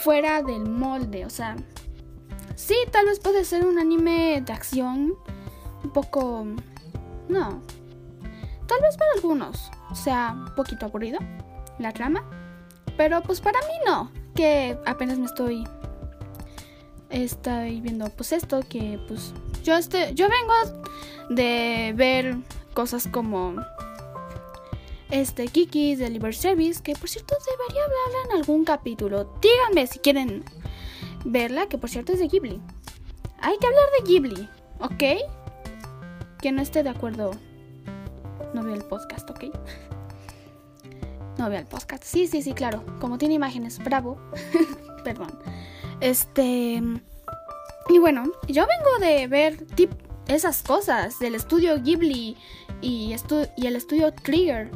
fuera 0.00 0.42
del 0.42 0.68
molde. 0.68 1.26
O 1.26 1.30
sea, 1.30 1.56
sí, 2.54 2.76
tal 2.90 3.06
vez 3.06 3.18
puede 3.18 3.44
ser 3.44 3.66
un 3.66 3.78
anime 3.78 4.42
de 4.46 4.52
acción. 4.52 5.14
Un 5.84 5.90
poco... 5.90 6.46
No. 7.28 7.60
Tal 8.66 8.80
vez 8.80 8.96
para 8.96 9.12
algunos 9.16 9.70
sea 9.94 10.34
un 10.34 10.54
poquito 10.54 10.86
aburrido 10.86 11.18
la 11.78 11.92
trama. 11.92 12.24
Pero 12.96 13.22
pues 13.22 13.40
para 13.40 13.58
mí 13.60 13.74
no. 13.84 14.10
Que 14.34 14.78
apenas 14.86 15.18
me 15.18 15.26
estoy... 15.26 15.64
Estoy 17.10 17.82
viendo 17.82 18.08
pues 18.08 18.32
esto 18.32 18.60
que 18.70 18.98
pues 19.06 19.34
yo 19.62 19.76
este 19.76 20.14
yo 20.14 20.28
vengo 20.30 20.80
de 21.28 21.92
ver 21.94 22.38
cosas 22.72 23.06
como 23.06 23.56
este 25.12 25.46
Kiki's 25.46 25.98
Delivery 25.98 26.32
Service, 26.32 26.82
que 26.82 26.94
por 26.94 27.08
cierto 27.08 27.34
debería 27.44 27.84
hablarla 27.84 28.30
en 28.30 28.40
algún 28.40 28.64
capítulo. 28.64 29.38
Díganme 29.42 29.86
si 29.86 29.98
quieren 29.98 30.42
verla, 31.26 31.66
que 31.66 31.76
por 31.76 31.90
cierto 31.90 32.14
es 32.14 32.18
de 32.18 32.28
Ghibli. 32.28 32.60
Hay 33.38 33.58
que 33.58 33.66
hablar 33.66 33.84
de 33.98 34.06
Ghibli, 34.06 34.48
¿ok? 34.80 36.40
Que 36.40 36.50
no 36.50 36.62
esté 36.62 36.82
de 36.82 36.88
acuerdo. 36.88 37.32
No 38.54 38.64
veo 38.64 38.74
el 38.74 38.84
podcast, 38.84 39.28
¿ok? 39.30 39.44
No 41.38 41.48
veo 41.48 41.60
el 41.60 41.66
podcast. 41.66 42.04
Sí, 42.04 42.26
sí, 42.26 42.42
sí, 42.42 42.52
claro. 42.52 42.84
Como 43.00 43.16
tiene 43.16 43.34
imágenes, 43.34 43.78
bravo. 43.78 44.18
Perdón. 45.04 45.38
Este... 46.00 46.82
Y 47.88 47.98
bueno, 47.98 48.30
yo 48.48 48.66
vengo 48.66 48.98
de 49.00 49.26
ver 49.28 49.66
esas 50.28 50.62
cosas 50.62 51.18
del 51.18 51.34
estudio 51.34 51.82
Ghibli 51.82 52.36
y 52.80 53.14
el 53.56 53.76
estudio 53.76 54.12
Trigger 54.12 54.70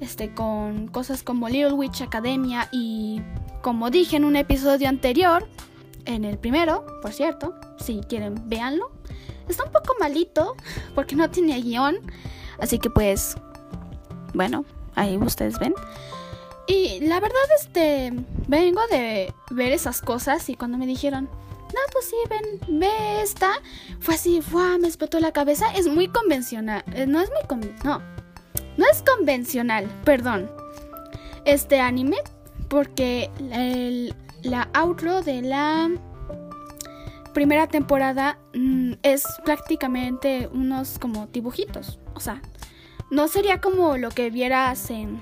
este, 0.00 0.32
con 0.34 0.88
cosas 0.88 1.22
como 1.22 1.48
Little 1.48 1.72
Witch 1.72 2.02
Academia 2.02 2.68
y 2.72 3.20
como 3.62 3.90
dije 3.90 4.16
en 4.16 4.24
un 4.24 4.36
episodio 4.36 4.88
anterior, 4.88 5.46
en 6.04 6.24
el 6.24 6.38
primero, 6.38 6.86
por 7.02 7.12
cierto, 7.12 7.54
si 7.78 8.00
quieren 8.08 8.48
véanlo, 8.48 8.90
está 9.48 9.64
un 9.64 9.72
poco 9.72 9.94
malito 10.00 10.54
porque 10.94 11.16
no 11.16 11.28
tiene 11.30 11.60
guion, 11.60 11.96
así 12.60 12.78
que 12.78 12.88
pues, 12.90 13.36
bueno, 14.34 14.64
ahí 14.94 15.16
ustedes 15.16 15.58
ven. 15.58 15.74
Y 16.66 17.00
la 17.00 17.18
verdad, 17.18 17.38
este, 17.60 18.12
vengo 18.46 18.80
de 18.90 19.32
ver 19.50 19.72
esas 19.72 20.00
cosas 20.02 20.48
y 20.50 20.54
cuando 20.54 20.76
me 20.76 20.86
dijeron, 20.86 21.24
no, 21.74 21.80
pues 21.92 22.06
sí, 22.06 22.16
ven, 22.28 22.78
ve 22.80 23.22
esta. 23.22 23.52
Fue 24.00 24.14
así, 24.14 24.40
¡fua! 24.42 24.78
me 24.78 24.86
explotó 24.86 25.18
la 25.20 25.32
cabeza. 25.32 25.70
Es 25.74 25.86
muy 25.86 26.08
convencional. 26.08 26.82
eh, 26.94 27.06
No 27.06 27.20
es 27.20 27.30
muy 27.30 27.46
con- 27.46 27.74
no. 27.84 28.00
No 28.78 28.86
es 28.90 29.02
convencional, 29.02 29.86
perdón. 30.04 30.50
Este 31.44 31.80
anime 31.80 32.16
porque 32.68 33.28
el- 33.52 34.14
la 34.42 34.68
outro 34.72 35.20
de 35.22 35.42
la 35.42 35.90
primera 37.34 37.66
temporada 37.66 38.38
mm, 38.54 38.92
es 39.02 39.24
prácticamente 39.44 40.48
unos 40.52 40.98
como 40.98 41.26
dibujitos. 41.26 41.98
O 42.14 42.20
sea, 42.20 42.40
no 43.10 43.28
sería 43.28 43.60
como 43.60 43.96
lo 43.96 44.10
que 44.10 44.30
vieras 44.30 44.90
en 44.90 45.18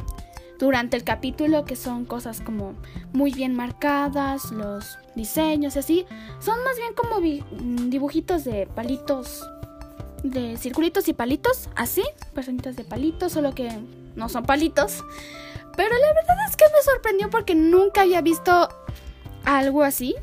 durante 0.58 0.96
el 0.96 1.04
capítulo 1.04 1.64
que 1.64 1.76
son 1.76 2.04
cosas 2.06 2.40
como 2.40 2.74
muy 3.12 3.30
bien 3.32 3.54
marcadas, 3.54 4.50
los 4.52 4.98
diseños 5.14 5.76
y 5.76 5.78
así, 5.78 6.06
son 6.40 6.62
más 6.64 6.76
bien 6.78 6.94
como 6.94 7.20
mm, 7.20 7.90
dibujitos 7.90 8.44
de 8.44 8.66
palitos, 8.74 9.42
de 10.30 10.56
circulitos 10.56 11.08
y 11.08 11.12
palitos, 11.12 11.68
así, 11.74 12.02
personitas 12.34 12.76
de 12.76 12.84
palitos, 12.84 13.32
solo 13.32 13.54
que 13.54 13.70
no 14.14 14.28
son 14.28 14.44
palitos. 14.44 15.04
Pero 15.76 15.94
la 15.94 16.12
verdad 16.14 16.36
es 16.48 16.56
que 16.56 16.64
me 16.64 16.82
sorprendió 16.82 17.30
porque 17.30 17.54
nunca 17.54 18.02
había 18.02 18.20
visto 18.20 18.68
algo 19.44 19.82
así. 19.82 20.14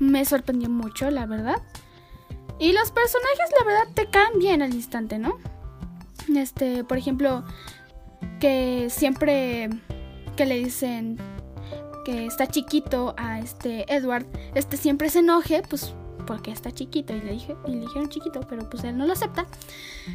Me 0.00 0.24
sorprendió 0.24 0.68
mucho, 0.68 1.10
la 1.10 1.26
verdad. 1.26 1.62
Y 2.58 2.72
los 2.72 2.90
personajes, 2.92 3.50
la 3.58 3.64
verdad, 3.64 3.88
te 3.94 4.10
caen 4.10 4.38
bien 4.38 4.62
al 4.62 4.74
instante, 4.74 5.18
¿no? 5.18 5.38
Este, 6.36 6.84
por 6.84 6.98
ejemplo, 6.98 7.42
que 8.38 8.88
siempre 8.90 9.70
que 10.36 10.46
le 10.46 10.58
dicen 10.58 11.18
que 12.04 12.26
está 12.26 12.46
chiquito 12.46 13.14
a 13.16 13.38
este 13.38 13.92
Edward, 13.92 14.26
este 14.54 14.76
siempre 14.76 15.08
se 15.10 15.20
enoje, 15.20 15.62
pues 15.68 15.94
porque 16.32 16.50
está 16.50 16.72
chiquito 16.72 17.12
y 17.12 17.20
le, 17.20 17.32
dije, 17.32 17.54
y 17.66 17.72
le 17.72 17.80
dijeron 17.80 18.08
chiquito, 18.08 18.40
pero 18.48 18.66
pues 18.70 18.84
él 18.84 18.96
no 18.96 19.04
lo 19.04 19.12
acepta, 19.12 19.44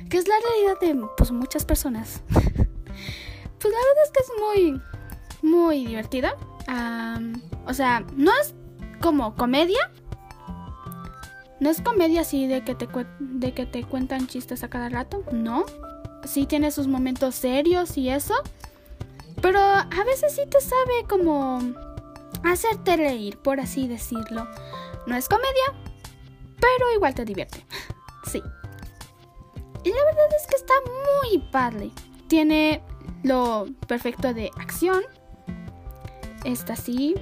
que 0.09 0.17
es 0.17 0.27
la 0.27 0.33
realidad 0.50 0.79
de 0.81 1.07
pues 1.15 1.31
muchas 1.31 1.63
personas. 1.63 2.24
pues 2.29 2.43
la 2.43 3.79
verdad 3.79 4.03
es 4.03 4.12
que 4.12 4.19
es 4.19 4.31
muy, 4.41 4.81
muy 5.43 5.86
divertida. 5.86 6.36
Am, 6.65 7.39
o 7.67 7.74
sea, 7.75 8.03
no 8.15 8.31
es 8.41 8.55
como 9.00 9.36
comedia. 9.36 9.91
No 11.59 11.69
es 11.69 11.81
comedia 11.81 12.21
así 12.21 12.47
de 12.47 12.63
que 12.63 12.74
te, 12.74 12.88
de 13.19 13.53
que 13.53 13.67
te 13.67 13.83
cuentan 13.83 14.25
chistes 14.25 14.63
a 14.63 14.71
cada 14.71 14.89
rato, 14.89 15.24
no 15.31 15.65
sí 16.24 16.47
tiene 16.47 16.71
sus 16.71 16.88
momentos 16.88 17.36
serios 17.36 17.95
y 17.95 18.09
eso. 18.09 18.33
Pero 19.39 19.59
a 19.59 20.03
veces 20.03 20.33
sí 20.33 20.41
te 20.50 20.59
sabe 20.62 21.05
como 21.07 21.59
hacerte 22.43 22.97
reír, 22.97 23.38
por 23.38 23.59
así 23.59 23.88
decirlo. 23.88 24.47
No 25.05 25.15
es 25.15 25.29
comedia, 25.29 25.87
pero 26.59 26.93
igual 26.93 27.13
te 27.13 27.25
divierte. 27.25 27.65
Sí. 28.25 28.41
Y 29.83 29.89
la 29.89 30.03
verdad 30.05 30.27
es 30.35 30.47
que 30.47 30.55
está 30.55 30.73
muy 31.21 31.39
padre. 31.49 31.91
Tiene 32.27 32.81
lo 33.23 33.67
perfecto 33.87 34.33
de 34.33 34.51
acción. 34.59 35.01
Está 36.43 36.73
así. 36.73 37.15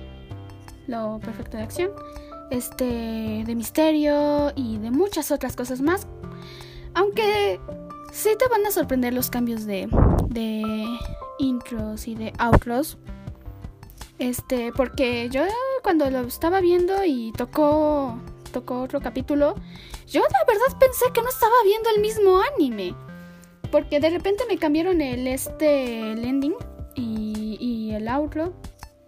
Lo 0.87 1.19
perfecto 1.19 1.57
de 1.57 1.63
acción. 1.63 1.91
Este 2.49 3.43
de 3.45 3.55
misterio 3.55 4.51
y 4.55 4.77
de 4.77 4.91
muchas 4.91 5.31
otras 5.31 5.55
cosas 5.55 5.81
más. 5.81 6.07
Aunque 6.93 7.59
sí 8.11 8.29
te 8.39 8.47
van 8.47 8.65
a 8.65 8.71
sorprender 8.71 9.13
los 9.13 9.29
cambios 9.29 9.65
de, 9.65 9.87
de 10.29 10.85
intros 11.39 12.07
y 12.07 12.15
de 12.15 12.33
outros. 12.39 12.97
Este, 14.17 14.71
porque 14.71 15.29
yo 15.29 15.43
cuando 15.83 16.09
lo 16.09 16.21
estaba 16.21 16.61
viendo 16.61 17.03
y 17.03 17.33
tocó, 17.33 18.17
tocó 18.55 18.81
otro 18.81 19.01
capítulo, 19.01 19.55
yo 20.07 20.21
la 20.21 20.45
verdad 20.47 20.79
pensé 20.79 21.05
que 21.13 21.21
no 21.21 21.27
estaba 21.27 21.53
viendo 21.65 21.89
el 21.93 22.01
mismo 22.01 22.39
anime. 22.53 22.95
Porque 23.69 23.99
de 23.99 24.09
repente 24.09 24.45
me 24.47 24.57
cambiaron 24.57 25.01
el 25.01 25.27
este 25.27 26.13
el 26.13 26.23
ending 26.23 26.55
y, 26.95 27.91
el 27.91 28.07
outro. 28.07 28.53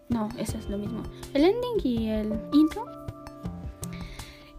No, 0.10 0.30
eso 0.38 0.58
es 0.58 0.68
lo 0.70 0.78
mismo. 0.78 1.04
El 1.34 1.46
ending 1.46 1.78
y 1.84 2.10
el 2.10 2.34
intro. 2.52 2.86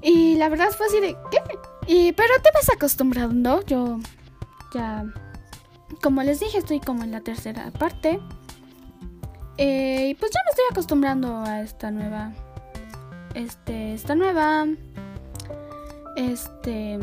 Y 0.01 0.37
la 0.37 0.48
verdad 0.48 0.70
fue 0.70 0.87
así 0.87 1.01
de 1.01 1.16
¿qué? 1.31 1.38
Y, 1.87 2.12
pero 2.12 2.35
te 2.42 2.51
vas 2.55 2.70
acostumbrando. 2.74 3.62
Yo 3.66 3.98
ya, 4.72 5.05
como 6.03 6.22
les 6.22 6.40
dije, 6.40 6.59
estoy 6.59 6.81
como 6.81 7.05
en 7.05 7.11
la 7.11 7.20
tercera 7.20 7.70
parte. 7.72 8.20
Eh, 9.59 10.09
y 10.11 10.14
pues 10.14 10.31
ya 10.31 10.40
me 10.44 10.51
estoy 10.51 10.64
acostumbrando 10.70 11.42
a 11.42 11.61
esta 11.61 11.90
nueva. 11.90 12.33
Este, 13.35 13.95
esta 13.95 14.14
nueva. 14.14 14.67
Este. 16.17 16.99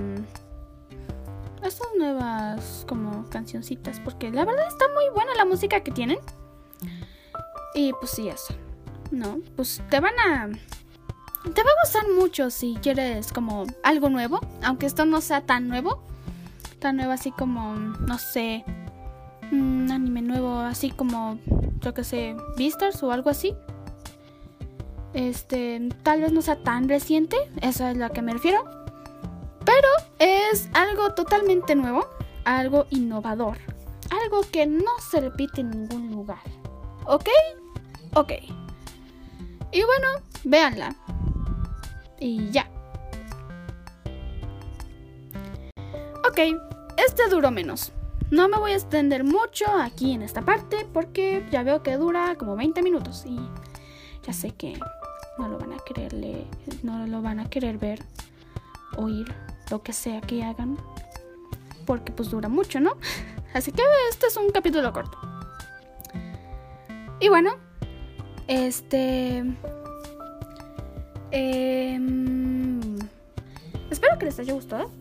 Estas 1.61 1.87
nuevas 1.97 2.85
como 2.87 3.27
cancioncitas. 3.29 3.99
Porque 3.99 4.31
la 4.31 4.45
verdad 4.45 4.67
está 4.67 4.85
muy 4.93 5.13
buena 5.13 5.33
la 5.35 5.45
música 5.45 5.81
que 5.81 5.91
tienen. 5.91 6.19
Y 7.73 7.93
pues 7.93 8.11
sí, 8.11 8.29
eso. 8.29 8.53
No, 9.11 9.39
pues 9.55 9.81
te 9.89 9.99
van 9.99 10.13
a. 10.19 10.47
Te 11.53 11.63
va 11.63 11.69
a 11.69 11.83
gustar 11.83 12.03
mucho 12.17 12.49
si 12.49 12.75
quieres 12.81 13.31
como 13.31 13.65
algo 13.83 14.09
nuevo. 14.09 14.39
Aunque 14.63 14.85
esto 14.85 15.05
no 15.05 15.21
sea 15.21 15.41
tan 15.41 15.67
nuevo 15.67 16.01
tan 16.85 16.97
nuevo 16.97 17.13
así 17.13 17.31
como, 17.31 17.73
no 17.73 18.19
sé, 18.19 18.63
un 19.51 19.89
anime 19.91 20.21
nuevo 20.21 20.59
así 20.59 20.91
como, 20.91 21.39
yo 21.81 21.95
que 21.95 22.03
sé, 22.03 22.35
Beastars 22.57 23.01
o 23.01 23.11
algo 23.11 23.31
así. 23.31 23.55
Este, 25.15 25.81
tal 26.03 26.19
vez 26.19 26.33
no 26.33 26.41
sea 26.41 26.57
tan 26.57 26.89
reciente, 26.89 27.37
eso 27.61 27.87
es 27.87 27.95
lo 27.95 28.09
que 28.11 28.21
me 28.21 28.33
refiero. 28.33 28.65
Pero 29.63 29.87
es 30.19 30.69
algo 30.73 31.13
totalmente 31.13 31.73
nuevo, 31.73 32.05
algo 32.43 32.85
innovador, 32.89 33.57
algo 34.11 34.41
que 34.51 34.67
no 34.67 34.91
se 35.09 35.21
repite 35.21 35.61
en 35.61 35.71
ningún 35.71 36.11
lugar. 36.11 36.41
¿Ok? 37.05 37.29
Ok. 38.13 38.33
Y 39.71 39.83
bueno, 39.83 40.07
véanla. 40.43 40.93
Y 42.19 42.49
ya. 42.51 42.69
Ok, 46.27 46.39
este 46.97 47.29
duró 47.29 47.51
menos. 47.51 47.93
No 48.31 48.49
me 48.49 48.57
voy 48.57 48.71
a 48.71 48.75
extender 48.75 49.23
mucho 49.23 49.65
aquí 49.79 50.11
en 50.11 50.23
esta 50.23 50.41
parte 50.41 50.85
porque 50.91 51.47
ya 51.51 51.63
veo 51.63 51.83
que 51.83 51.95
dura 51.95 52.35
como 52.37 52.57
20 52.57 52.81
minutos 52.81 53.23
y 53.25 53.39
ya 54.25 54.33
sé 54.33 54.51
que 54.51 54.77
no 55.37 55.47
lo 55.47 55.57
van 55.57 55.73
a 55.73 55.77
querer 55.79 56.13
leer, 56.13 56.45
no 56.83 57.05
lo 57.07 57.21
van 57.21 57.39
a 57.39 57.49
querer 57.49 57.77
ver, 57.77 57.99
oír, 58.97 59.33
lo 59.69 59.81
que 59.81 59.93
sea 59.93 60.21
que 60.21 60.43
hagan, 60.43 60.77
porque 61.85 62.11
pues 62.11 62.29
dura 62.29 62.49
mucho, 62.49 62.79
¿no? 62.79 62.97
Así 63.53 63.71
que 63.71 63.83
este 64.09 64.27
es 64.27 64.37
un 64.37 64.49
capítulo 64.49 64.91
corto. 64.91 65.17
Y 67.19 67.29
bueno, 67.29 67.55
este... 68.47 69.43
em, 71.31 72.97
espero 73.89 74.19
que 74.19 74.25
les 74.25 74.39
haya 74.39 74.53
gustado. 74.53 74.91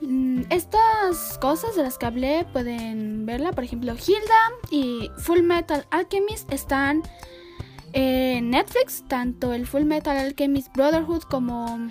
Mm, 0.00 0.44
estas 0.50 1.38
cosas 1.38 1.76
de 1.76 1.82
las 1.82 1.98
que 1.98 2.06
hablé 2.06 2.46
pueden 2.52 3.24
verla. 3.26 3.52
Por 3.52 3.64
ejemplo, 3.64 3.94
Hilda 3.94 4.52
y 4.70 5.10
Full 5.18 5.42
Metal 5.42 5.86
Alchemist 5.90 6.52
están 6.52 7.02
en 7.92 8.50
Netflix. 8.50 9.04
Tanto 9.08 9.52
el 9.52 9.66
Full 9.66 9.84
Metal 9.84 10.16
Alchemist 10.16 10.74
Brotherhood 10.74 11.22
como 11.22 11.90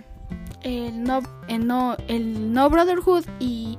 el 0.64 1.04
no, 1.04 1.22
el 1.48 1.68
no, 1.68 1.98
el 2.08 2.54
no 2.54 2.70
Brotherhood 2.70 3.26
y 3.40 3.78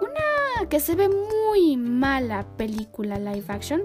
una 0.00 0.68
que 0.68 0.80
se 0.80 0.94
ve 0.94 1.08
muy 1.08 1.76
mala 1.76 2.46
película 2.56 3.18
live 3.18 3.44
action. 3.48 3.82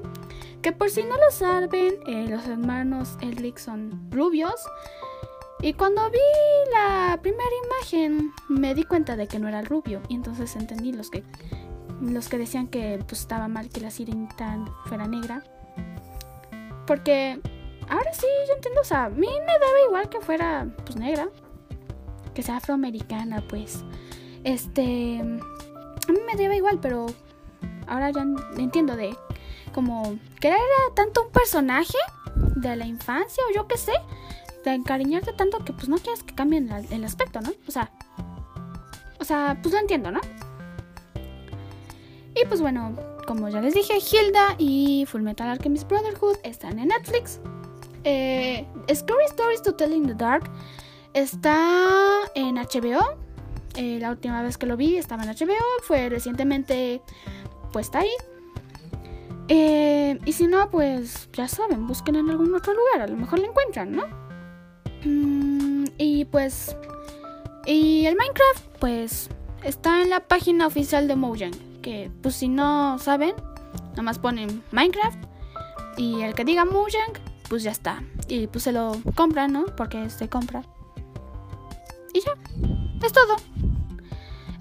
Que 0.61 0.71
por 0.71 0.89
si 0.89 1.03
no 1.03 1.15
lo 1.15 1.31
saben, 1.31 1.95
eh, 2.07 2.27
los 2.29 2.45
hermanos 2.47 3.17
Elric 3.21 3.57
son 3.57 4.11
rubios. 4.11 4.55
Y 5.61 5.73
cuando 5.73 6.09
vi 6.11 6.19
la 6.71 7.19
primera 7.21 7.49
imagen 7.65 8.31
me 8.47 8.75
di 8.75 8.83
cuenta 8.83 9.15
de 9.15 9.27
que 9.27 9.39
no 9.39 9.47
era 9.47 9.61
rubio. 9.61 10.01
Y 10.07 10.15
entonces 10.15 10.55
entendí 10.55 10.91
los 10.91 11.09
que, 11.09 11.23
los 12.01 12.27
que 12.29 12.37
decían 12.37 12.67
que 12.67 13.03
pues, 13.07 13.21
estaba 13.21 13.47
mal 13.47 13.69
que 13.69 13.81
la 13.81 13.91
sirenita 13.91 14.65
fuera 14.85 15.07
negra. 15.07 15.43
Porque 16.85 17.39
ahora 17.89 18.13
sí, 18.13 18.27
yo 18.47 18.53
entiendo. 18.55 18.81
O 18.81 18.85
sea, 18.85 19.05
a 19.05 19.09
mí 19.09 19.27
me 19.27 19.53
daba 19.53 19.81
igual 19.87 20.09
que 20.09 20.21
fuera 20.21 20.67
pues 20.85 20.95
negra. 20.95 21.29
Que 22.33 22.43
sea 22.43 22.57
afroamericana, 22.57 23.43
pues. 23.47 23.83
Este... 24.43 25.19
A 25.19 26.11
mí 26.11 26.19
me 26.25 26.41
daba 26.41 26.55
igual, 26.55 26.79
pero 26.81 27.07
ahora 27.87 28.11
ya 28.11 28.25
entiendo 28.57 28.95
de 28.95 29.15
como 29.73 30.17
que 30.39 30.47
era 30.47 30.57
tanto 30.95 31.23
un 31.25 31.31
personaje 31.31 31.97
de 32.35 32.75
la 32.75 32.85
infancia 32.85 33.43
o 33.49 33.53
yo 33.53 33.67
qué 33.67 33.77
sé 33.77 33.93
de 34.63 34.73
encariñarte 34.73 35.33
tanto 35.33 35.63
que 35.63 35.73
pues 35.73 35.87
no 35.89 35.97
quieres 35.97 36.23
que 36.23 36.35
cambien 36.35 36.69
el 36.71 37.03
aspecto, 37.03 37.41
¿no? 37.41 37.51
O 37.67 37.71
sea, 37.71 37.91
o 39.19 39.23
sea, 39.23 39.57
pues 39.61 39.73
lo 39.73 39.79
entiendo, 39.79 40.11
¿no? 40.11 40.21
Y 42.35 42.45
pues 42.45 42.61
bueno, 42.61 42.95
como 43.25 43.49
ya 43.49 43.61
les 43.61 43.73
dije, 43.73 43.97
Hilda 43.97 44.55
y 44.57 45.05
Fullmetal 45.07 45.49
Alchemist 45.49 45.87
Brotherhood 45.87 46.37
están 46.43 46.79
en 46.79 46.89
Netflix. 46.89 47.39
Eh, 48.09 48.65
Scary 48.93 49.25
Stories 49.25 49.61
to 49.63 49.73
Tell 49.73 49.91
in 49.91 50.07
the 50.07 50.13
Dark 50.13 50.49
está 51.13 51.57
en 52.35 52.55
HBO. 52.55 53.17
Eh, 53.75 53.97
la 53.99 54.11
última 54.11 54.41
vez 54.41 54.57
que 54.57 54.65
lo 54.65 54.77
vi 54.77 54.95
estaba 54.95 55.23
en 55.23 55.29
HBO. 55.29 55.65
Fue 55.83 56.07
recientemente 56.07 57.01
puesta 57.73 57.99
ahí. 57.99 58.11
Eh, 59.49 60.19
y 60.23 60.31
si 60.31 60.47
no, 60.47 60.69
pues 60.69 61.27
ya 61.33 61.49
saben, 61.49 61.85
busquen 61.85 62.15
en 62.15 62.29
algún 62.29 62.55
otro 62.55 62.73
lugar. 62.73 63.01
A 63.01 63.07
lo 63.07 63.17
mejor 63.17 63.39
la 63.39 63.47
encuentran, 63.47 63.91
¿no? 63.91 64.05
Mm, 65.03 65.87
y 65.97 66.23
pues... 66.23 66.77
Y 67.65 68.05
el 68.05 68.15
Minecraft, 68.15 68.77
pues 68.79 69.29
está 69.63 70.01
en 70.01 70.09
la 70.09 70.21
página 70.21 70.65
oficial 70.65 71.09
de 71.09 71.17
Mojang. 71.17 71.81
Que 71.81 72.09
pues 72.21 72.35
si 72.35 72.47
no 72.47 72.99
saben, 72.99 73.33
nomás 73.97 74.17
ponen 74.17 74.63
Minecraft. 74.71 75.19
Y 75.97 76.21
el 76.21 76.35
que 76.35 76.45
diga 76.45 76.63
Mojang, 76.63 77.26
pues 77.49 77.63
ya 77.63 77.71
está. 77.71 78.03
Y 78.27 78.47
pues 78.47 78.63
se 78.63 78.71
lo 78.71 78.93
compran, 79.15 79.53
¿no? 79.53 79.65
Porque 79.75 80.09
se 80.09 80.29
compra. 80.29 80.63
Y 82.13 82.21
ya. 82.21 82.31
Es 83.05 83.13
todo. 83.13 83.35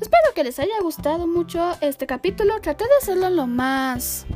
Espero 0.00 0.34
que 0.34 0.44
les 0.44 0.58
haya 0.58 0.80
gustado 0.82 1.26
mucho 1.26 1.72
este 1.80 2.06
capítulo. 2.06 2.60
Traté 2.60 2.84
de 2.84 2.96
hacerlo 3.00 3.30
lo 3.30 3.46
más... 3.46 4.26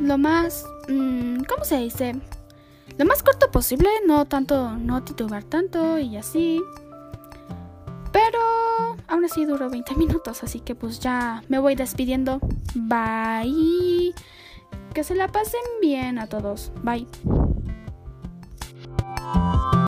Lo 0.00 0.18
más... 0.18 0.64
Mmm, 0.88 1.42
¿Cómo 1.48 1.64
se 1.64 1.78
dice? 1.78 2.14
Lo 2.96 3.04
más 3.04 3.22
corto 3.22 3.50
posible. 3.50 3.88
No 4.06 4.24
tanto... 4.26 4.70
No 4.76 5.02
titular 5.02 5.44
tanto 5.44 5.98
y 5.98 6.16
así. 6.16 6.60
Pero... 8.12 8.38
Aún 9.08 9.24
así 9.24 9.44
duró 9.44 9.68
20 9.68 9.96
minutos. 9.96 10.44
Así 10.44 10.60
que 10.60 10.74
pues 10.74 11.00
ya 11.00 11.42
me 11.48 11.58
voy 11.58 11.74
despidiendo. 11.74 12.38
Bye. 12.74 14.14
Que 14.94 15.04
se 15.04 15.14
la 15.14 15.28
pasen 15.28 15.60
bien 15.80 16.18
a 16.18 16.28
todos. 16.28 16.70
Bye. 16.82 17.08